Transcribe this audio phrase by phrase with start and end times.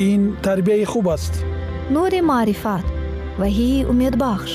[0.00, 1.44] ин тарбияи хуб аст.
[1.90, 2.86] Нури маърифат
[3.40, 4.50] ваҳии умедбахш.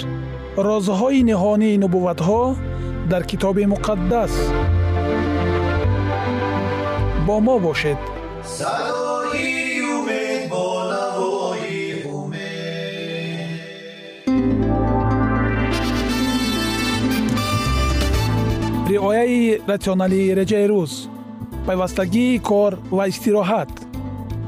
[0.68, 2.44] Розҳои ниҳонии нубувватҳо
[3.12, 4.34] дар китоби муқаддас.
[7.28, 8.02] Бо мо бошед.
[8.58, 11.84] Садои умед бо навои
[12.18, 13.56] умед.
[18.90, 20.94] Риояи ратсионалии реҷаи рӯз.
[21.68, 23.72] Пайвастагии кор ва истироҳат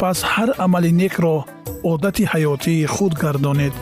[0.00, 1.36] пас ҳар амали некро
[1.92, 3.74] одати ҳаётии худ гардонед.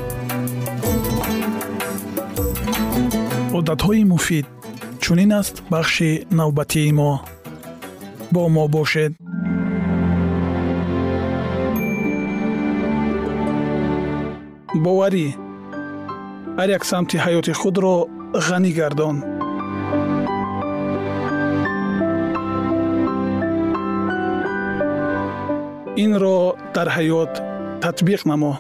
[3.59, 4.47] Одатҳои муфид
[5.03, 7.13] чунин аст бахши навбатии мо.
[8.33, 9.13] Бо мо бошед.
[14.85, 15.27] Боварӣ.
[16.59, 17.95] Ҳар як самти ҳаёти худро
[18.47, 19.17] ғанӣ гардон
[26.05, 26.39] инро
[26.75, 27.33] дар ҳаёт
[27.83, 28.53] татбиқ намо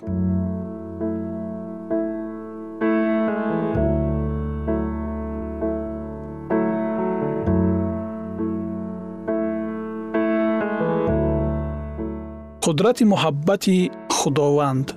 [12.67, 13.77] қудрати муҳаббати
[14.17, 14.89] худованд.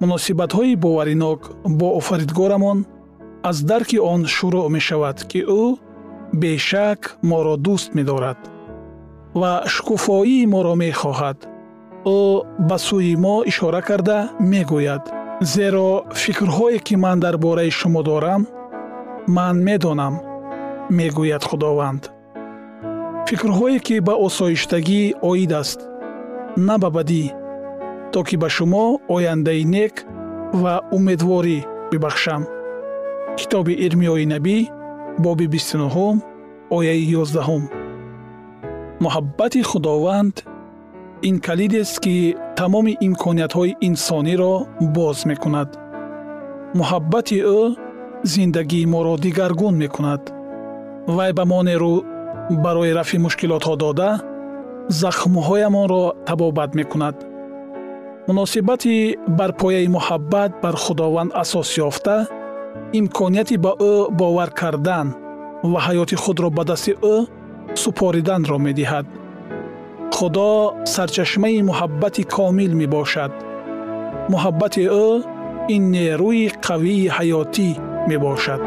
[0.00, 1.40] Муносибатҳои боваринок
[1.78, 2.78] бо офаридгорамон
[3.50, 5.62] аз дарки он шурӯъ мешавад ки ӯ
[6.40, 8.40] бешак моро дӯст медорад
[9.34, 11.38] ва шукуфоии моро мехоҳад.
[12.18, 12.20] Ӯ
[12.68, 14.18] ба сӯи мо ишора карда
[14.50, 15.04] мегӯяд.
[15.52, 18.42] Зеро фикрҳое ки ман дар бораи шумо дорам
[19.36, 20.14] ман медонам
[20.96, 22.02] мегӯяд худованд.
[23.28, 25.80] Фикрҳое ки ба осоиштагӣ оид аст
[26.66, 27.24] на ба бадӣ
[28.12, 29.94] то ки ба шумо ояндаи нек
[30.62, 31.58] ва умедворӣ
[31.90, 32.42] бибахшам.
[33.38, 34.56] Китоби ирмиёи набӣ
[35.24, 36.16] боби бисту нуҳум
[36.76, 37.62] ояи ёздаҳум
[39.04, 40.36] муҳаббати худованд
[41.28, 42.16] ин калидест ки
[42.58, 44.54] тамоми имкониятҳои инсониро
[44.96, 45.68] боз мекунад.
[46.78, 47.60] Муҳаббати ӯ
[48.32, 50.22] зиндагии моро дигаргун мекунад.
[51.16, 51.94] Вай ба мо нерӯ
[52.64, 54.10] барои рафъи мушкилотҳо дода
[55.00, 57.16] захмҳоямонро табобат мекунад.
[58.28, 58.94] Муносибати
[59.38, 62.16] бар пояи муҳаббат бар худованд асос ёфта
[62.98, 65.06] имконияти ба ӯ бовар кардан
[65.72, 67.16] ва ҳаёти худро ба дасти ӯ
[67.74, 69.06] супориданро медиҳад
[70.16, 70.50] худо
[70.94, 73.32] сарчашмаи муҳаббати комил мебошад
[74.32, 75.08] муҳаббати ӯ
[75.74, 77.68] ин нерӯи қавии ҳаётӣ
[78.10, 78.62] мебошад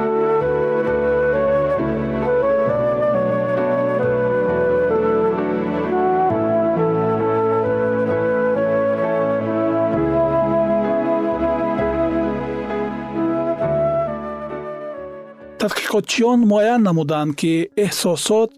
[15.61, 17.53] тадқиқотчиён муайян намуданд ки
[17.85, 18.51] эҳсосот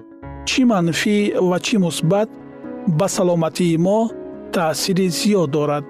[0.49, 1.17] чӣ манфӣ
[1.49, 2.29] ва чӣ мусбат
[2.97, 3.99] ба саломатии мо
[4.53, 5.85] таъсири зиёд дорад.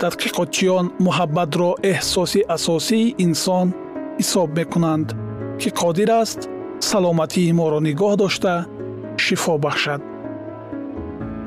[0.00, 3.66] Тадқиқотчиён муҳаббатро эҳсоси асосии инсон
[4.20, 5.08] ҳисоб мекунанд
[5.60, 6.40] ки қодир аст
[6.90, 8.54] саломатии моро нигоҳ дошта
[9.24, 10.00] шифо бахшад.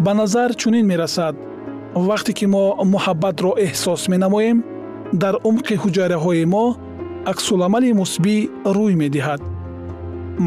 [0.03, 1.35] Ба назар чунин мерасад
[2.09, 4.57] вақте ки мо муҳаббатро эҳсос менамоем
[5.21, 6.65] дар умқи ҳуҷайраҳои мо
[7.31, 8.35] аксуламали мусбӣ
[8.75, 9.41] рӯй медиҳад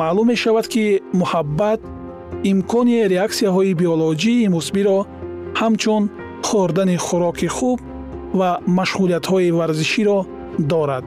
[0.01, 0.85] маълум мешавад ки
[1.21, 1.81] муҳаббат
[2.51, 4.99] имкони реаксияҳои биолоҷии мусбиро
[5.61, 6.03] ҳамчун
[6.49, 7.79] хӯрдани хӯроки хуб
[8.39, 10.19] ва машғулиятҳои варзиширо
[10.73, 11.07] дорад.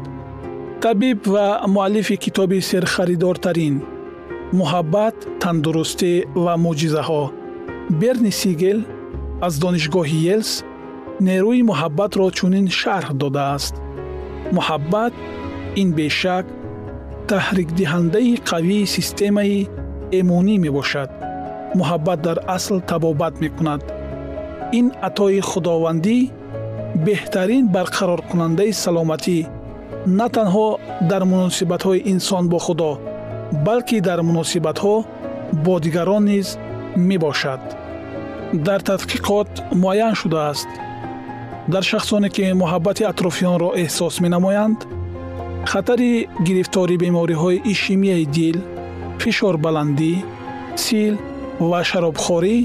[0.83, 3.75] табиб ва муаллифи китоби серхаридортарин
[4.59, 6.13] муҳаббат тандурустӣ
[6.43, 7.23] ва мӯъҷизаҳо
[8.01, 8.79] берни сигел
[9.45, 10.51] аз донишгоҳи елс
[11.27, 13.75] нерӯи муҳаббатро чунин шарҳ додааст.
[14.57, 15.13] Муҳаббат
[15.81, 16.45] ин бешак
[17.31, 19.67] таҳрикдиҳандаи қавии системаи
[20.19, 21.09] эмунӣ мебошад.
[21.79, 23.81] Муҳаббат дар асл табобат мекунад.
[24.79, 26.17] Ин атои худовандӣ
[27.05, 29.39] беҳтарин барқароркунандаи саломатӣ
[30.19, 30.67] на танҳо
[31.11, 32.91] дар муносибатҳои инсон бо худо
[33.65, 34.95] балки дар муносибатҳо
[35.65, 36.47] бо дигарон низ
[37.09, 37.61] мебошад.
[38.67, 39.51] Дар тадқиқот
[39.81, 40.69] муайян шудааст.
[41.73, 44.79] Дар шахсоне ки муҳаббати атрофиёнро эҳсос менамоянд
[45.71, 48.57] хатари гирифтори бемориҳои ишемияи дил
[49.21, 50.13] фишорбаландӣ
[50.83, 51.13] сил
[51.69, 52.57] ва шаробхорӣ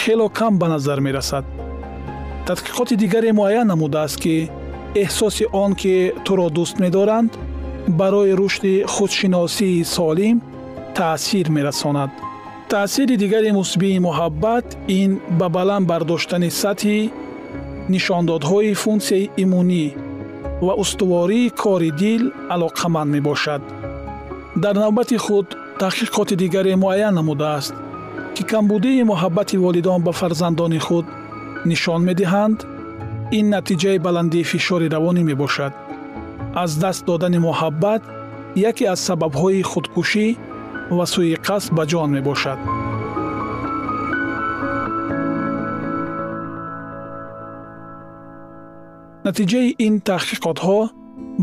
[0.00, 1.44] хело кам ба назар мерасад.
[2.46, 4.36] Тадқиқоти дигаре муайян намудааст ки
[5.02, 5.94] эҳсоси он ки
[6.24, 7.30] туро дӯст медоранд
[8.00, 10.36] барои рушди худшиносии солим
[10.98, 12.10] таъсир мерасонад.
[12.72, 14.66] Таъсири дигари мусбии муҳаббат
[15.00, 17.00] ин ба баланд бардоштани сатҳи
[17.92, 19.86] нишондодҳои функсияи имунӣ
[20.66, 23.62] ва устувории кори дил алоқаманд мебошад.
[24.56, 25.46] Дар навбати худ
[25.80, 27.74] таҳқиқоти дигаре муайян намудааст
[28.34, 31.06] ки камбудии муҳаббати волидон ба фарзандони худ
[31.70, 32.58] нишон медиҳанд
[33.38, 35.72] ин натиҷаи баландии фишори равонӣ мебошад.
[36.62, 38.02] Аз даст додани муҳаббат
[38.70, 40.26] яке аз сабабҳои худкушӣ
[40.96, 42.58] ва сӯи-қасд ба ҷон мебошад
[49.26, 50.78] натиҷаи ин таҳқиқотҳо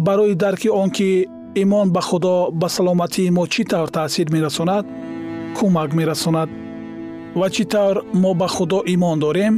[0.06, 1.10] барои дарки он ки
[1.64, 4.86] имон ба худо ба саломатии мо чӣ тавр таъсир мерасонад
[5.58, 6.50] кӯмак мерасонад
[7.40, 9.56] ва чӣ тавр мо ба худо имон дорем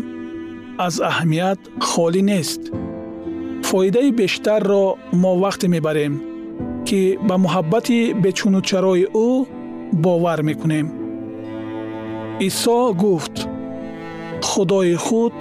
[0.86, 2.62] аз аҳамият холӣ нест.
[3.68, 4.86] Фоидаи бештарро
[5.22, 6.14] мо вақте мебарем
[6.88, 9.30] ки ба муҳаббати бечунучарои ӯ
[10.04, 10.88] бовар мекунем.
[12.48, 13.36] Исо гуфт
[14.50, 15.36] худои худ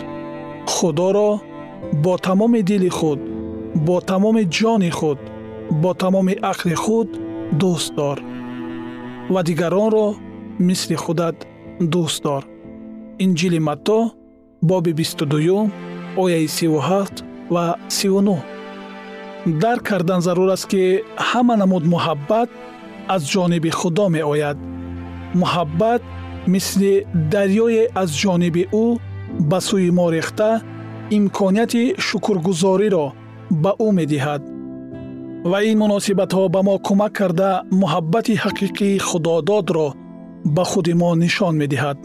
[0.74, 1.30] худоро
[1.92, 3.20] бо тамоми дили худ
[3.86, 5.18] бо тамоми ҷони худ
[5.82, 7.08] бо тамоми ақли худ
[7.60, 8.18] дӯст дор.
[9.32, 10.06] Ва дигаронро
[10.58, 11.36] мисли худат
[11.92, 12.42] дӯст дор.
[13.24, 13.98] Инҷили матто
[14.62, 15.66] боби бисту дуюм
[16.22, 17.16] ояи сиву ҳафт
[17.54, 17.64] ва
[17.96, 18.40] сиву нӯҳ
[19.62, 20.82] дарк кардан зарур аст ки
[21.28, 22.48] ҳама намуд муҳаббат
[23.14, 24.58] аз ҷониби худо меояд.
[25.40, 26.02] Муҳаббат
[26.52, 26.94] мисли
[27.32, 28.86] дарёе аз ҷониби ӯ
[29.50, 30.50] ба сӯи мо рехта
[31.16, 33.06] имконияти шукргузориро
[33.62, 34.42] ба ӯ медиҳад
[35.50, 37.50] ва ин муносибатҳо ба мо кӯмак карда
[37.82, 39.88] муҳаббати ҳақиқии худододро
[40.56, 41.98] ба худи мо нишон медиҳад.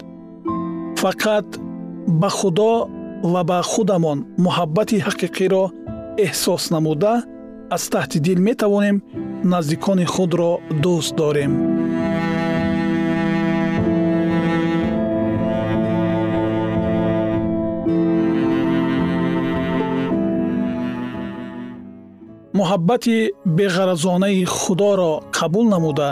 [1.01, 1.47] Фақат
[2.21, 2.73] ба худо
[3.33, 5.63] ва ба худамон муҳаббати ҳақиқиро
[6.25, 7.13] эҳсос намуда
[7.75, 8.97] аз таҳти дил метавонем
[9.53, 10.51] наздикони худро
[10.83, 11.51] дӯст дорем
[22.63, 23.15] муҳаббати
[23.57, 26.09] беғаразонаи худоро қабул намуда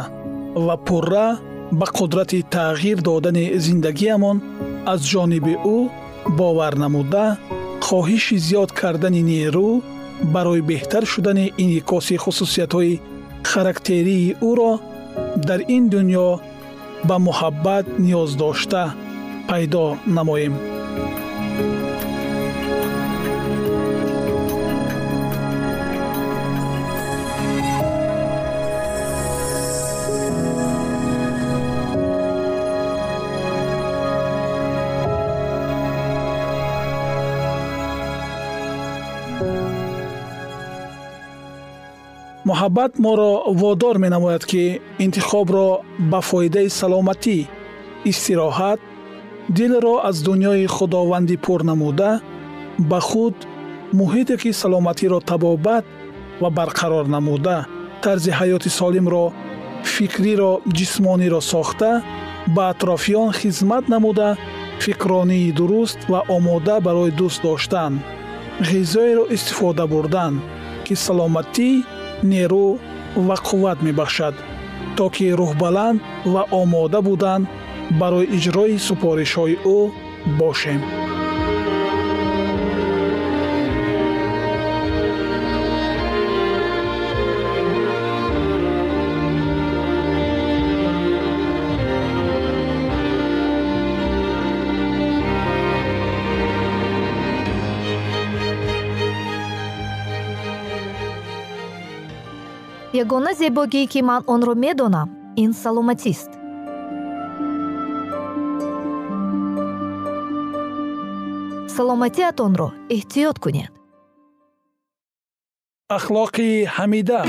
[0.66, 1.28] ва пурра
[1.80, 4.38] ба қудрати тағйир додани зиндагиямон
[4.94, 5.78] аз ҷониби ӯ
[6.40, 7.26] бовар намуда
[7.88, 9.70] хоҳиши зиёд кардани нерӯ
[10.34, 13.00] барои беҳтар шудани инъикоси хусусиятҳои
[13.52, 14.72] характерии ӯро
[15.48, 16.30] дар ин дуньё
[17.08, 18.84] ба муҳаббат ниёз дошта
[19.50, 19.86] пайдо
[20.18, 20.54] намоем
[42.62, 44.64] муҳаббат моро водор менамояд ки
[45.06, 45.68] интихобро
[46.12, 47.38] ба фоидаи саломатӣ
[48.12, 48.80] истироҳат
[49.58, 52.12] дилро аз дуньёи худовандӣ пур намуда
[52.90, 53.36] ба худ
[54.00, 55.86] муҳите ки саломатиро табобат
[56.42, 57.58] ва барқарор намуда
[58.04, 59.26] тарзи ҳаёти солимро
[59.94, 61.92] фикриро ҷисмониро сохта
[62.56, 64.30] ба атрофиён хизмат намуда
[64.86, 67.94] фикронии дуруст ва омода барои дӯст доштан
[68.70, 70.34] ғизоеро истифода бурдан
[70.86, 71.72] ки саломатӣ
[72.32, 72.68] нерӯ
[73.28, 74.36] ва қувват мебахшад
[74.98, 76.00] то ки рӯҳбаланд
[76.34, 77.42] ва омода будан
[78.00, 79.80] барои иҷрои супоришҳои ӯ
[80.40, 80.82] бошем
[102.94, 106.30] ягона зебогие ки ман онро медонам ин саломатист.
[111.76, 113.72] Саломатиатонро эҳтиёт кунед.
[115.98, 117.22] Ахлоқи ҳамида.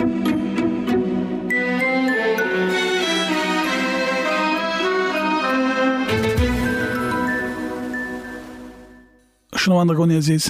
[9.54, 10.44] Шунавандагони азиз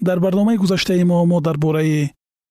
[0.00, 2.10] дар барномаи гузаштаи мо мо дар бораи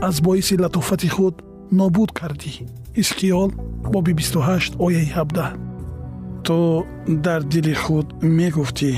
[0.00, 1.34] аз боиси латофати худ
[1.72, 2.50] нобуд кардӣ
[2.98, 3.50] ҳискиёл
[3.92, 5.56] боби 28 ояи 17
[6.46, 8.92] ту дар дили худ мегуфтӣ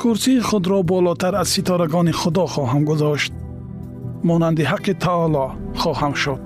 [0.00, 3.32] курсии худро болотар аз ситорагони худо хоҳам гузошт
[4.28, 5.44] монанди ҳаққи таоло
[5.80, 6.42] хоҳам шуд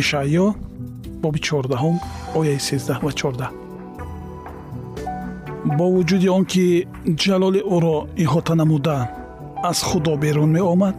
[0.00, 0.46] ишаъё
[1.22, 2.00] боби 14
[2.38, 3.48] ояи 13 ва 14
[5.76, 6.64] бо вуҷуди он ки
[7.22, 8.98] ҷалоли ӯро иҳота намуда
[9.70, 10.98] аз худо берун меомад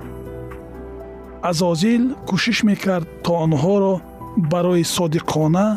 [1.49, 3.93] азозил кӯшиш мекард то онҳоро
[4.51, 5.67] барои содиқона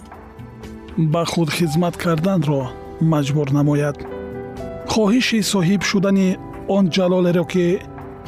[1.12, 2.62] ба худ хизмат карданро
[3.12, 3.96] маҷбур намояд.
[4.92, 6.28] Хоҳиши соҳиб шудани
[6.76, 7.66] он ҷалолеро ки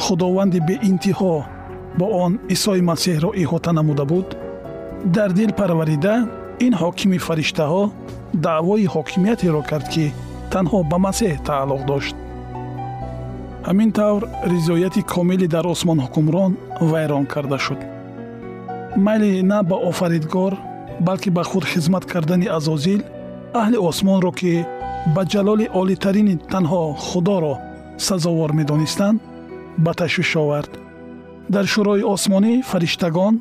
[0.05, 1.35] худованди беинтиҳо
[1.99, 4.29] бо он исои масеҳро иҳота намуда буд
[5.17, 6.15] дар дил парварида
[6.67, 7.83] ин ҳокими фариштаҳо
[8.47, 10.07] даъвои ҳокимиятеро кард ки
[10.53, 12.17] танҳо ба масеҳ тааллуқ дошт
[13.67, 16.53] ҳамин тавр ризояти комилӣ дар осмон ҳукмрон
[16.91, 17.81] вайрон карда шуд.
[19.05, 20.53] Майли на ба офаридгор
[21.07, 23.01] балки ба худ хизмат кардани азозил
[23.61, 24.53] аҳли осмонро ки
[25.15, 27.55] ба ҷалоли олитарини танҳо худоро
[28.07, 29.19] сазовор медонистанд
[29.85, 30.73] ба ташвиш овард.
[31.55, 33.35] Дар шӯрои осмонӣ фариштагон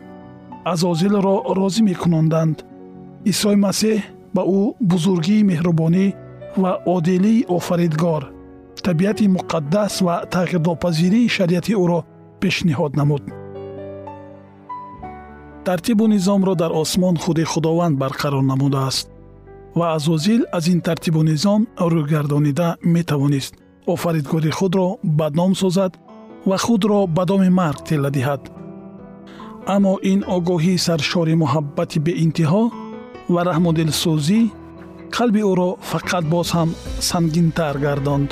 [0.74, 2.58] азозилро розӣ мекунонданд
[3.32, 3.98] исои масеҳ
[4.36, 6.05] ба ӯ бузургии меҳрубонӣ
[6.62, 8.24] ва одилии офаридгор
[8.86, 12.00] табиати муқаддас ва тағйирнопазирии шариати ӯро
[12.42, 13.24] пешниҳод намуд
[15.65, 19.10] тартибу низомро дар осмон худи худованд барқарор намудааст
[19.75, 21.62] ва азозил аз ин тартибу низом
[21.92, 23.54] рӯйгардонида метавонист
[23.94, 25.94] офаридгори худро бадном созад
[26.46, 28.42] ва худро ба доми марг тилла диҳад
[29.75, 32.63] аммо ин огоҳии саршори муҳаббати беинтиҳо
[33.34, 34.42] ва раҳмудилсӯзӣ
[35.15, 36.70] қалби ӯро фақат боз ҳам
[37.10, 38.30] сангинтар гардонд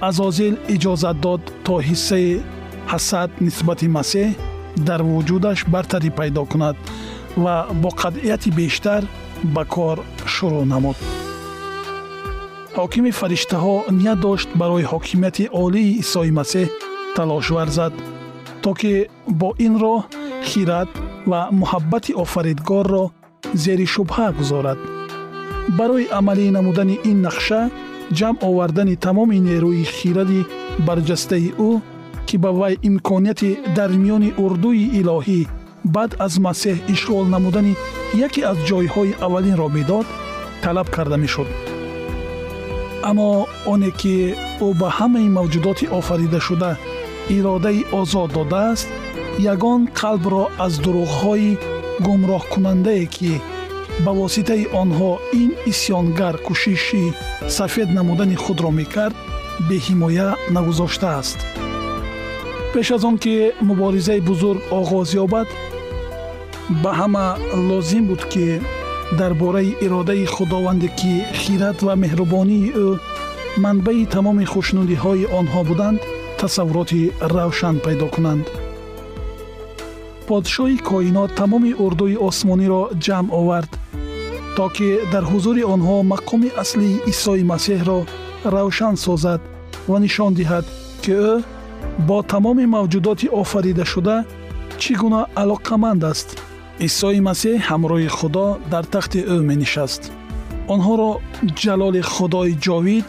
[0.00, 2.30] азозил иҷозат дод то ҳиссаи
[2.92, 4.28] ҳасад нисбати масеҳ
[4.88, 6.76] дар вуҷудаш бартарӣ пайдо кунад
[7.44, 9.02] ва бо қатъияти бештар
[9.54, 9.98] ба кор
[10.34, 10.98] шурӯъ намуд.
[12.78, 16.68] Ҳокими фариштаҳо ният дошт барои ҳокимияти олии исои масеҳ
[17.16, 17.94] талош варзад
[18.62, 18.94] то ки
[19.40, 20.00] бо ин роҳ
[20.48, 20.90] хират
[21.30, 23.04] ва муҳаббати офаридгорро
[23.62, 24.78] зери шубҳа гузорад.
[25.78, 27.60] Барои амалӣ намудани ин нақша
[28.18, 30.40] ҷамъ овардани тамоми нерӯи хиради
[30.86, 31.70] барҷастаи ӯ
[32.26, 35.40] ки ба вай имконияти дар миёни урдуи илоҳӣ
[35.94, 37.74] баъд аз масеҳ ишғол намудани
[38.26, 40.06] яке аз ҷойҳои аввалинро медод
[40.62, 41.48] талаб карда мешуд.
[43.08, 43.30] Аммо
[43.72, 44.14] оне ки
[44.66, 46.70] ӯ ба ҳамаи мавҷудоти офаридашуда
[47.36, 48.88] иродаи озод додааст
[49.52, 51.50] ягон қалбро аз дурӯғҳои
[52.06, 53.32] гумроҳкунандае ки
[54.02, 57.04] ба воситаи онҳо ин исьёнгар кӯшиши
[57.56, 59.16] сафед намудани худро мекард
[59.68, 61.38] беҳимоя нагузоштааст
[62.72, 63.34] пеш аз он ки
[63.68, 65.48] муборизаи бузург оғоз ёбад
[66.82, 67.26] ба ҳама
[67.68, 68.46] лозим буд ки
[69.18, 72.88] дар бораи иродаи худованде ки хират ва меҳрубонии ӯ
[73.64, 76.00] манбаи тамоми хушнудиҳои онҳо буданд
[76.40, 77.02] тасаввуроти
[77.34, 78.46] равшан пайдо кунанд.
[80.28, 83.70] Подшоҳи коинот тамоми урдуи осмониро ҷамъ овард
[84.56, 87.98] то ки дар ҳузури онҳо мақоми аслии исои масеҳро
[88.54, 89.40] равшан созад
[89.90, 90.64] ва нишон диҳад
[91.02, 91.34] ки ӯ
[92.08, 94.16] бо тамоми мавҷудоти офаридашуда
[94.80, 96.28] чӣ гуна алоқаманд аст.
[96.88, 100.02] Исои масеҳ ҳамроҳи худо дар тахти ӯ менишаст.
[100.74, 101.10] Онҳоро
[101.62, 103.06] ҷалоли худои ҷовид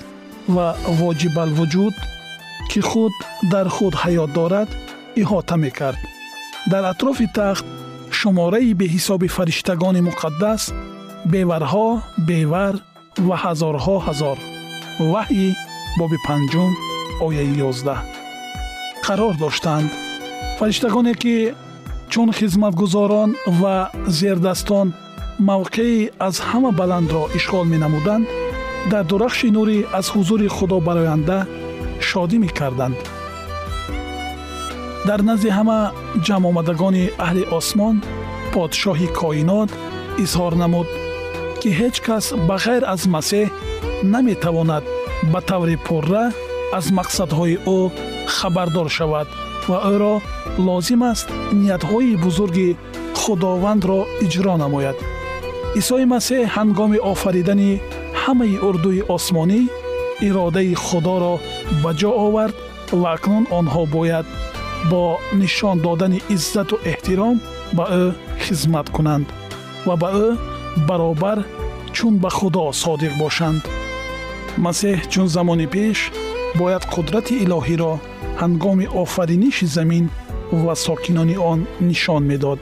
[0.55, 0.67] ва
[0.99, 1.95] воҷибалвуҷуд
[2.69, 3.13] ки худ
[3.53, 4.69] дар худ ҳаёт дорад
[5.21, 5.99] иҳота мекард.
[6.71, 7.65] Дар атрофи тахт
[8.19, 10.63] шумораи беҳисоби фариштагони муқаддас
[11.31, 11.87] беварҳо
[12.27, 12.75] бевар
[13.27, 14.37] ва ҳазорҳо ҳазор.
[15.11, 15.49] Ваҳйи
[15.99, 16.71] боби панҷум
[17.25, 17.99] ояи ёздаҳ.
[19.05, 19.89] Қарор доштанд.
[20.57, 21.35] Фариштагоне ки
[22.11, 23.29] чун хизматгузорон
[23.61, 23.75] ва
[24.19, 24.87] зердастон
[25.49, 28.25] мавқеи аз ҳама баландро ишғол менамуданд
[28.91, 31.37] дар дурахши нурӣ аз ҳузури худо бароянда
[32.07, 32.97] шодӣ мекарданд.
[35.07, 35.79] Дар назди ҳама
[36.25, 37.95] ҷамъомадагони аҳли осмон
[38.53, 39.71] подшоҳи коинот
[40.23, 40.87] изҳор намуд
[41.65, 43.47] ки ҳеҷ кас ба ғайр аз масеҳ
[44.13, 44.83] наметавонад
[45.31, 46.25] ба таври пурра
[46.77, 47.79] аз мақсадҳои ӯ
[48.35, 49.27] хабардор шавад
[49.69, 50.13] ва ӯро
[50.67, 51.27] лозим аст
[51.61, 52.69] ниятҳои бузурги
[53.21, 54.97] худовандро иҷро намояд.
[55.79, 57.71] Исои масеҳ ҳангоми офаридани
[58.23, 59.61] ҳамаи урдуи осмонӣ
[60.27, 61.33] иродаи худоро
[61.83, 62.55] ба ҷо овард
[63.01, 64.25] ва акнун онҳо бояд
[64.91, 65.03] бо
[65.41, 67.35] нишон додани иззату эҳтиром
[67.77, 68.05] ба ӯ
[68.43, 69.27] хизмат кунанд
[69.87, 70.29] ва ба ӯ
[70.87, 71.39] баробар
[71.95, 73.63] чун ба худо содиқ бошанд.
[74.65, 75.99] Масеҳ чун замони пеш
[76.59, 77.93] бояд қудрати илоҳиро
[78.41, 80.05] ҳангоми офариниши замин
[80.63, 82.59] ва сокинони он нишон медод.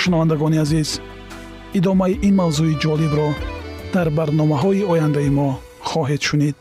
[0.00, 0.90] Шунавандагони азиз
[1.78, 3.28] идомаи ин мавзӯи ҷолибро
[3.94, 5.48] дар барномаҳои ояндаи мо
[5.90, 6.56] хоҳед шунид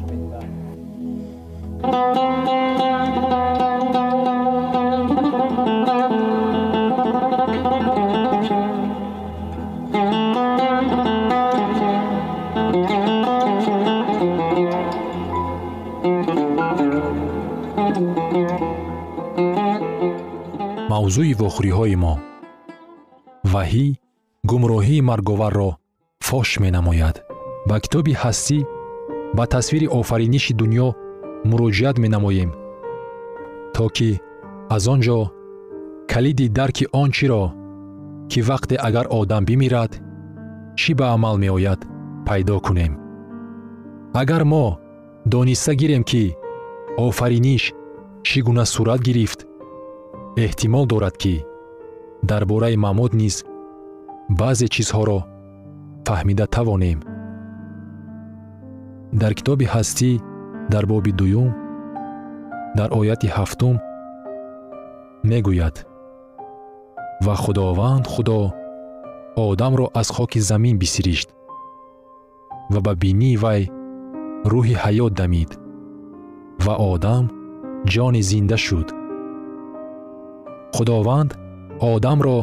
[20.90, 22.14] мавзӯи вохӯриҳои мо
[23.54, 24.01] ваҳӣ
[24.52, 25.70] гумроҳии марговарро
[26.28, 27.16] фош менамояд.
[27.70, 28.60] Ба китоби ҳастӣ
[29.38, 30.88] ба тасвири офариниши дуньё
[31.50, 32.52] муроҷиат менамоем
[33.76, 34.10] то ки
[34.76, 35.20] аз он ҷо
[36.12, 37.44] калиди дарки он чиро
[38.32, 39.92] ки вақте агар одам бимирад
[40.80, 41.82] чӣ ба амал меояд
[42.28, 42.94] пайдо кунем?
[44.22, 44.66] Агар мо
[45.34, 46.24] дониста гирем ки
[47.06, 47.64] офариниш
[48.28, 49.40] чӣ гуна сурат гирифт
[50.44, 51.36] эҳтимол дорад ки
[52.30, 53.36] дар бораи маъмуд низ
[54.40, 55.20] баъзе чизҳоро
[56.06, 57.00] фаҳмида тавонем.
[59.22, 60.12] Дар китоби ҳастӣ
[60.74, 61.50] дар боби дуюм
[62.78, 63.76] дар ояти ҳафтум
[65.30, 65.76] мегӯяд.
[67.26, 68.40] Ва худованд худо
[69.48, 71.30] одамро аз хоки замин бисиришт
[72.74, 73.62] ва ба бинии вай
[74.52, 75.52] рӯҳи ҳаёт дамид
[76.66, 77.26] ва одам
[77.94, 78.88] ҷони зинда шуд.
[80.76, 81.32] Худованд
[81.94, 82.38] одамро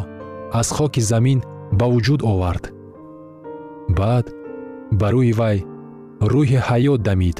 [0.60, 1.40] аз хоки замин
[1.72, 2.64] ба вуҷуд овард.
[3.98, 4.26] Баъд
[4.98, 5.56] ба рӯи вай
[6.32, 7.38] рӯҳи ҳаёт дамид.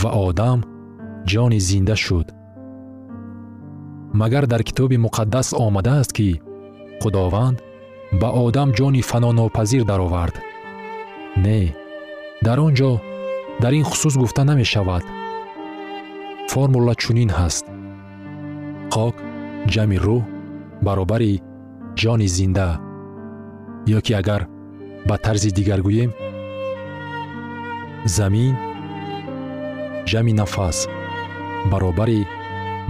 [0.00, 0.58] Ва одам
[1.30, 2.28] ҷони зинда шуд.
[4.20, 6.40] Магар дар китоби муқаддас омадааст ки
[7.02, 7.58] худованд
[8.20, 10.36] ба одам ҷони фанонопазир даровард.
[11.44, 11.74] Не
[12.46, 12.90] дар он ҷо
[13.62, 15.04] дар ин хусус гуфта намешавад.
[16.50, 17.64] Формула чунин ҳаст.
[18.94, 19.16] Хок
[19.72, 20.22] ҷамъи рӯҳ
[20.86, 21.42] баробари
[22.00, 22.68] ҷони зинда
[23.96, 24.42] ё ки агар
[25.08, 26.10] ба тарзи дигар гӯем
[28.16, 28.54] замин
[30.10, 30.78] ҷамъи нафас
[31.70, 32.20] баробари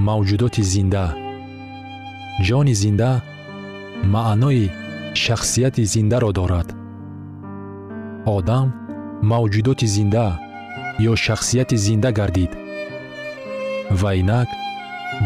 [0.09, 1.07] мавҷудоти зинда.
[2.47, 3.11] Ҷони зинда
[4.15, 4.65] маънои
[5.23, 6.69] шахсияти зиндаро дорад.
[8.37, 8.67] Одам
[9.33, 10.27] мавҷудоти зинда
[11.11, 12.53] ё шахсияти зинда гардид.
[14.01, 14.49] Ва инак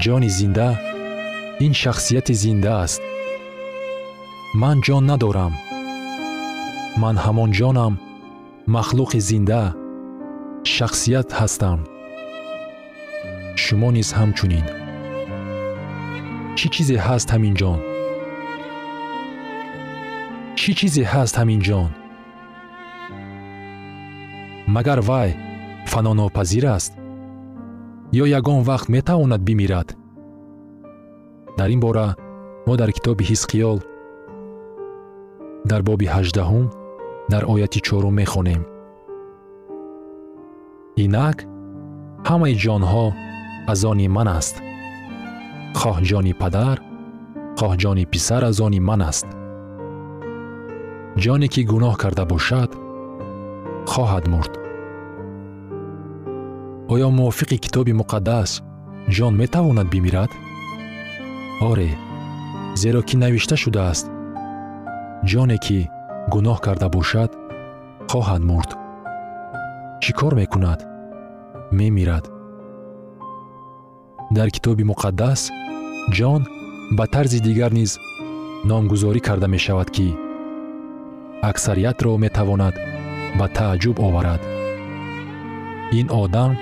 [0.05, 0.69] ҷони зинда
[1.65, 3.03] ин шахсияти зинда аст
[4.55, 5.53] ман ҷон надорам
[7.03, 7.95] ман ҳамон ҷонам
[8.75, 9.63] махлуқи зинда
[10.75, 11.81] шахсият ҳастам
[13.63, 14.67] шумо низ ҳамчунин
[16.59, 17.79] чӣ чизе ҳаст ҳамин ҷон
[20.59, 21.91] чӣ чизе ҳаст ҳамин ҷон
[24.75, 25.31] магар вай
[25.93, 26.93] фанонопазир аст
[28.23, 29.89] ё ягон вақт метавонад бимирад
[31.59, 32.09] дар ин бора
[32.67, 33.79] мо дар китоби ҳизқиёл
[35.65, 36.67] дар боби ҳаждаҳум
[37.33, 38.63] дар ояти чорум мехонем.
[41.05, 41.39] Инак
[42.29, 43.07] ҳамаи ҷонҳо
[43.73, 44.57] аз они ман аст.
[45.81, 46.77] Хоҳ ҷони падар
[47.59, 49.29] хоҳ ҷони писар аз они ман аст.
[51.23, 52.71] Ҷоне ки гуноҳ карда бошад
[53.93, 54.53] хоҳад мурд.
[56.93, 58.51] Оё мувофиқи китоби муқаддас
[59.17, 60.31] ҷон метавонад бимирад?
[61.71, 61.91] Оре
[62.83, 64.10] зеро ки навишта шудааст
[65.29, 65.79] ҷоне ки
[66.33, 67.31] гуноҳ карда бошад
[68.11, 68.71] хоҳад мурд.
[70.03, 70.81] Чӣ кор мекунад?
[71.79, 72.25] Мемирад.
[74.37, 75.41] Дар китоби муқаддас
[76.17, 76.43] ҷон
[76.97, 77.93] ба тарзи дигар низ
[78.69, 80.09] номгузорӣ карда мешавад ки
[81.51, 82.75] аксариятро метавонад
[83.39, 84.43] ба тааҷҷуб оварад.
[85.99, 86.53] Ин одам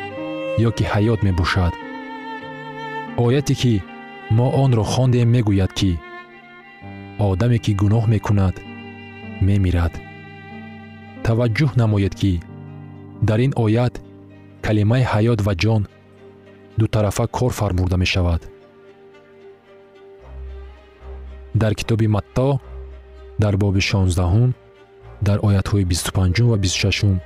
[0.68, 1.72] ё ки ҳаёт мебошад?
[3.24, 3.74] Ояте ки
[4.36, 5.92] мо онро хондем мегӯяд ки
[7.18, 8.54] одаме ки гуноҳ мекунад
[9.46, 9.92] мемирад.
[11.26, 12.32] Таваҷҷӯҳ намоед ки
[13.28, 13.94] дар ин оят
[14.66, 15.82] калимаи ҳаёт ва ҷон
[16.78, 18.42] дутарафа кор фармуда мешавад.
[21.60, 22.48] Дар китоби матто
[23.42, 24.50] дар боби шонздаҳум
[25.26, 27.16] дар оятҳои бисту панҷум ва бисту шашум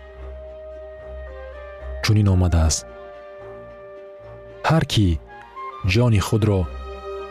[2.04, 2.82] чунин омадааст.
[4.68, 5.06] Ҳар кӣ
[5.92, 6.60] ҷони худро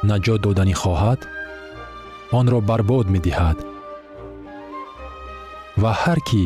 [0.09, 1.19] наҷот доданӣ хоҳад
[2.39, 3.57] онро барбод медиҳад.
[5.81, 6.43] Ва ҳар кӣ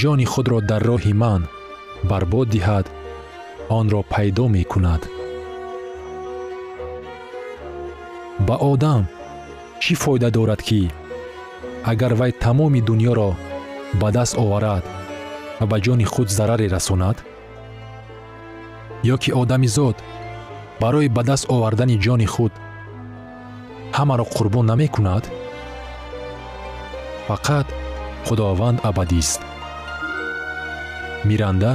[0.00, 1.42] ҷони худро дар роҳи ман
[2.10, 2.86] барбод диҳад
[3.78, 5.02] онро пайдо мекунад.
[8.46, 9.02] Ба одам
[9.82, 10.82] чӣ фоида дорад ки
[11.90, 13.30] агар вай тамоми дуньёро
[14.00, 14.84] ба даст оварад
[15.58, 17.16] ва ба ҷони худ зараре расонад?
[19.12, 19.96] Ё ки одамизод
[20.80, 22.52] барои ба даст овардани ҷони худ
[23.92, 25.24] ҳамаро қурбон намекунад?
[27.28, 27.66] Фақат
[28.26, 29.40] худованд абадист.
[31.28, 31.72] Миранда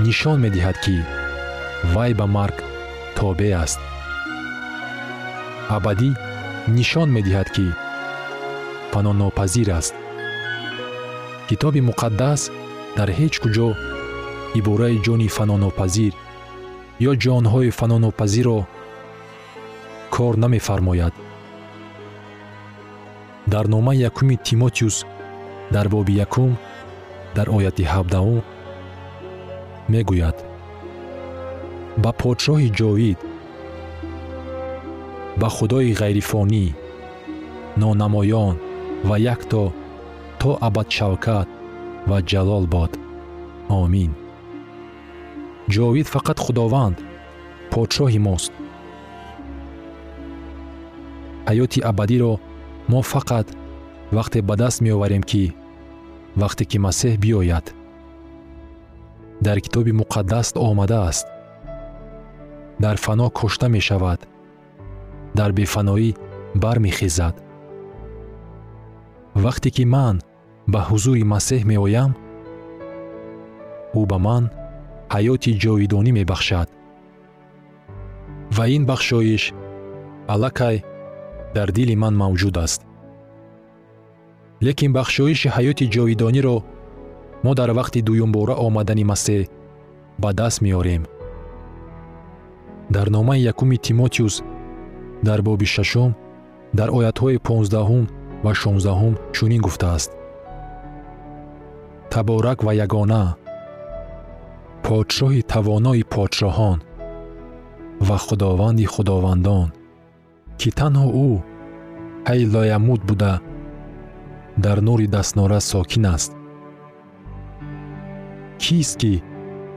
[0.00, 0.96] нишон медиҳад ки
[1.94, 2.56] вай ба марг
[3.16, 3.80] тобеъ аст.
[5.76, 6.10] Абадӣ
[6.76, 7.66] нишон медиҳад ки
[8.92, 9.94] паноҳнопазир аст.
[11.48, 12.40] Китоби муқаддас
[12.96, 13.68] дар ҳеҷ куҷо
[14.58, 16.12] ибораи ҷони фаноҳнопазир
[17.10, 18.58] ё ҷонҳои фаноҳнопазирро
[20.14, 21.14] кор намефармояд
[23.52, 25.04] дар номаи якуми тимотиюс
[25.74, 26.52] дар боби якум
[27.36, 28.40] дар ояти ҳабдаҳум
[29.92, 30.36] мегӯяд.
[32.02, 33.18] Ба подшоҳи ҷовид
[35.40, 36.66] ба худои ғайрифонӣ
[37.80, 38.56] нонамоён
[39.08, 39.62] ва якто
[40.40, 41.48] то абад шавкат
[42.10, 42.92] ва ҷалол бод.
[43.82, 44.12] Омин.
[45.74, 46.96] Ҷовид фақат худованд
[47.72, 48.52] подшоҳи мост.
[51.48, 52.32] Ҳаёти абадиро
[52.90, 53.48] мо фақат
[54.16, 55.54] вақте ба даст меоварем ки
[56.42, 57.66] вақте ки масеҳ биёяд
[59.46, 61.26] дар китоби муқаддас омадааст
[62.84, 64.20] дар фано кушта мешавад
[65.34, 66.10] дар бефаноӣ
[66.54, 67.34] бармехезад.
[69.34, 70.16] Вақте ки ман
[70.72, 72.12] ба ҳузури масеҳ меоям
[74.00, 74.44] ӯ ба ман
[75.14, 76.68] ҳаёти ҷовидонӣ мебахшад.
[78.56, 79.44] Ва ин бахшоиш
[80.32, 80.76] аллакай
[81.54, 82.80] дар дили ман мавҷуд аст.
[84.66, 86.56] Лекин бахшоиши ҳаёти ҷовидониро
[87.44, 89.42] мо дар вақти дуюмбора омадани масеҳ
[90.22, 91.02] ба даст меорем.
[92.94, 94.34] Дар номаи якуми тимотиюс
[95.28, 96.10] дар боби шашум
[96.78, 98.04] дар оятҳои понздаҳум
[98.44, 100.10] ва шонздаҳум чунин гуфтааст.
[102.12, 103.24] Таборак ва ягона
[104.84, 106.78] подшоҳи тавонои подшоҳон
[108.08, 109.68] ва худованди худовандон
[110.62, 111.30] ки танҳо ӯ
[112.28, 113.34] ҳай лоямуд буда
[114.64, 116.32] дар нури дастнора сокин аст.
[118.62, 119.12] Кист ки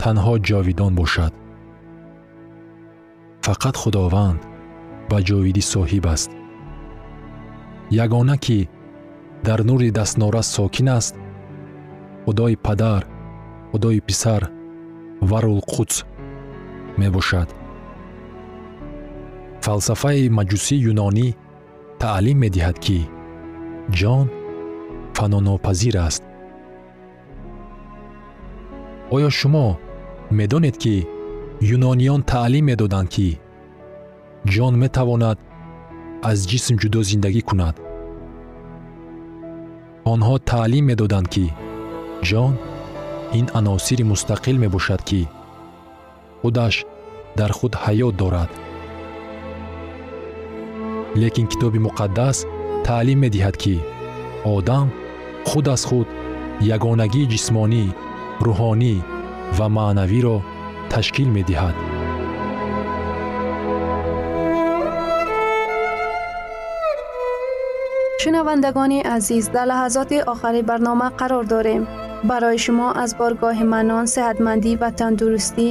[0.01, 1.33] танҳо ҷовидон бошад?
[3.45, 4.39] Фақат худованд
[5.09, 6.29] ба ҷовидӣ соҳиб аст.
[8.03, 8.59] Ягона ки
[9.47, 11.15] дар нури дастнора сокин аст
[12.25, 13.01] худои падар
[13.71, 14.41] худои писар
[15.29, 15.97] ва рулқудс
[17.01, 17.49] мебошад
[19.65, 21.28] фалсафаи маҷусии юнонӣ
[22.04, 22.99] таълим медиҳад ки
[23.99, 24.25] ҷон
[25.17, 26.23] фаноҳнопазир аст.
[29.15, 29.67] Оё шумо
[30.39, 30.95] медонед ки
[31.75, 33.30] юнониён таълим медоданд ки
[34.54, 35.38] ҷон метавонад
[36.30, 37.75] аз ҷисм ҷудо зиндагӣ кунад?
[40.13, 41.45] Онҳо таълим медоданд ки
[42.30, 42.54] ҷон
[43.39, 45.21] ин аносири мустақил мебошад ки
[46.41, 46.75] худаш
[47.39, 48.51] дар худ ҳаёт дорад
[51.21, 52.38] лекин китоби муқаддас
[52.88, 53.75] таълим медиҳад ки
[54.56, 54.88] одам
[55.49, 56.08] худ аз худ
[56.75, 57.86] ягонагии ҷисмонӣ
[58.45, 58.95] рӯҳонӣ
[59.58, 60.38] ва маънавиро
[60.91, 61.75] ташкил медиҳад
[68.21, 71.84] шунавандагони азиз дар лаҳазоти охари барнома қарор дорем
[72.30, 75.67] барои шумо аз боргоҳи манон сеҳатмандӣ ва тандурустӣ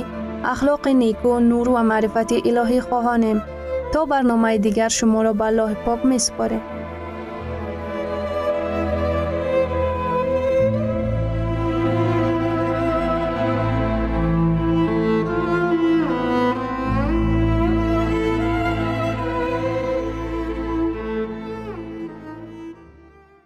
[0.53, 3.39] ахлоқи неку нур ва маърифати илоҳӣ хоҳонем
[3.95, 6.63] то барномаи дигар шуморо ба аллоҳи пок месупорем